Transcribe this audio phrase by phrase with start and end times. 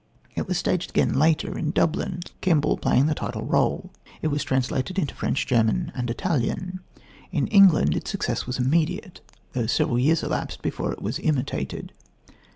[0.35, 3.91] It was staged again later in Dublin, Kemble playing the title rôle.
[4.23, 6.79] It was translated into French, German and Italian.
[7.31, 9.21] In England its success was immediate,
[9.53, 11.93] though several years elapsed before it was imitated.